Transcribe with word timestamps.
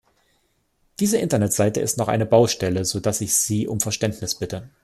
Diese 0.99 1.19
Internetseite 1.19 1.79
ist 1.79 1.99
noch 1.99 2.07
eine 2.07 2.25
Baustelle, 2.25 2.85
so 2.85 2.99
dass 2.99 3.21
ich 3.21 3.35
Sie 3.35 3.67
um 3.67 3.79
Verständnis 3.79 4.33
bitte. 4.33 4.71